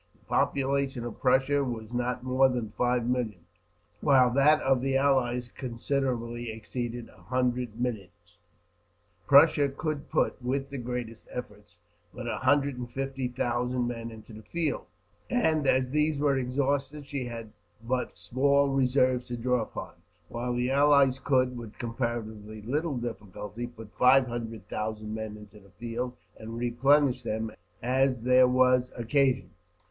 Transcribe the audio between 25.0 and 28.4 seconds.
men into the field, and replenish them as